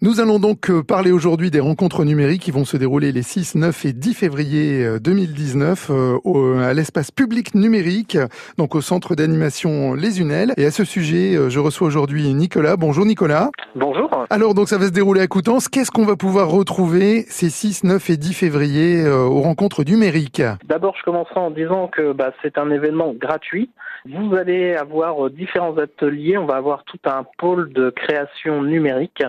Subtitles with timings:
[0.00, 3.56] Nous allons donc euh, parler aujourd'hui des rencontres numériques qui vont se dérouler les 6,
[3.56, 8.16] 9 et 10 février 2019 euh, euh, à l'espace public numérique,
[8.58, 10.54] donc au centre d'animation Les Unelles.
[10.56, 12.76] Et à ce sujet, je reçois aujourd'hui Nicolas.
[12.76, 13.50] Bonjour Nicolas.
[13.78, 14.26] Bonjour.
[14.30, 15.68] Alors donc ça va se dérouler à Coutances.
[15.68, 20.96] Qu'est-ce qu'on va pouvoir retrouver ces 6, 9 et 10 février aux rencontres numériques D'abord,
[20.98, 23.70] je commencerai en disant que bah, c'est un événement gratuit.
[24.04, 26.38] Vous allez avoir différents ateliers.
[26.38, 29.22] On va avoir tout un pôle de création numérique.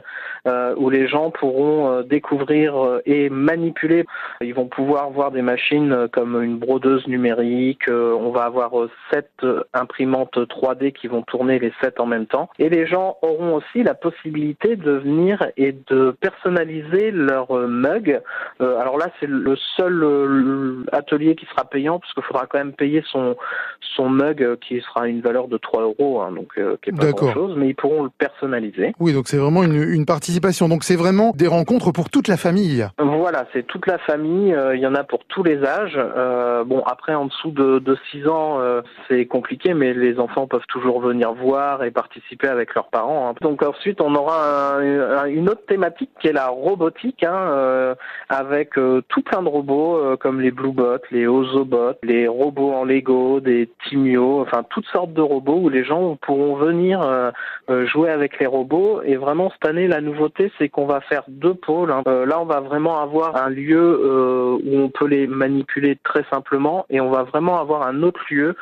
[0.47, 4.05] Euh, où les gens pourront euh, découvrir euh, et manipuler.
[4.39, 7.89] Ils vont pouvoir voir des machines comme une brodeuse numérique.
[7.89, 8.71] on va avoir
[9.11, 12.49] sept imprimantes 3D qui vont tourner les sept en même temps.
[12.57, 18.21] Et les gens auront aussi la possibilité de venir et de personnaliser leur mug.
[18.59, 23.03] alors là, c'est le seul atelier qui sera payant parce qu'il faudra quand même payer
[23.11, 23.35] son
[23.95, 27.33] son mug qui sera une valeur de 3 euros, hein, donc qui est pas grand
[27.33, 28.93] chose, mais ils pourront le personnaliser.
[28.99, 30.29] Oui, donc c'est vraiment une, une participation
[30.67, 32.87] donc c'est vraiment des rencontres pour toute la famille.
[32.97, 34.53] Voilà, c'est toute la famille.
[34.53, 35.97] Euh, il y en a pour tous les âges.
[35.97, 40.47] Euh, bon, après en dessous de, de 6 ans, euh, c'est compliqué, mais les enfants
[40.47, 43.29] peuvent toujours venir voir et participer avec leurs parents.
[43.29, 43.35] Hein.
[43.41, 44.77] Donc ensuite, on aura
[45.27, 47.95] une autre thématique qui est la robotique, hein,
[48.29, 53.69] avec tout plein de robots comme les Bluebots, les Ozobots, les robots en Lego, des
[53.87, 57.31] Timio, enfin toutes sortes de robots où les gens pourront venir
[57.85, 59.01] jouer avec les robots.
[59.03, 61.91] Et vraiment cette année, la nouveauté c'est qu'on va faire deux pôles.
[61.91, 62.03] Hein.
[62.07, 66.23] Euh, là, on va vraiment avoir un lieu euh, où on peut les manipuler très
[66.29, 68.55] simplement, et on va vraiment avoir un autre lieu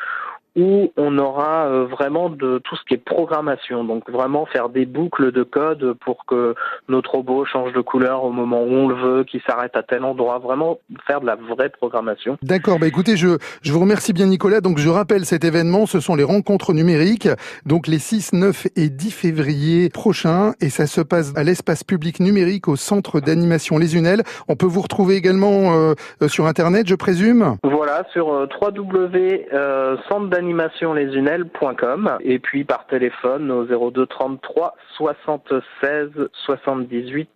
[0.58, 3.84] où on aura euh, vraiment de tout ce qui est programmation.
[3.84, 6.56] Donc vraiment faire des boucles de code pour que
[6.90, 10.04] notre robot change de couleur au moment où on le veut, qu'il s'arrête à tel
[10.04, 10.40] endroit.
[10.40, 12.38] Vraiment faire de la vraie programmation.
[12.42, 12.80] D'accord.
[12.80, 14.62] Bah écoutez, je, je vous remercie bien Nicolas.
[14.62, 17.30] Donc je rappelle cet événement, ce sont les rencontres numériques.
[17.68, 20.54] Donc les 6, 9 et 10 février prochains.
[20.60, 24.24] Et ça se passe à l'espace public numérique au centre d'animation Les Unelles.
[24.48, 27.58] On peut vous retrouver également euh, euh, sur Internet, je présume?
[27.64, 36.10] Voilà, sur euh, www.centre d'animation animationlesunelles.com et puis par téléphone au 02 33 76
[36.46, 37.30] 78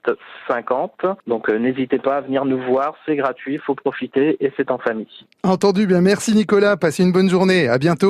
[0.48, 0.92] 50.
[1.28, 4.78] Donc euh, n'hésitez pas à venir nous voir, c'est gratuit, faut profiter et c'est en
[4.78, 5.08] famille.
[5.44, 8.10] Entendu, bien merci Nicolas, passez une bonne journée, à bientôt.